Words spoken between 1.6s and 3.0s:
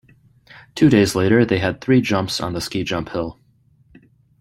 three jumps on the ski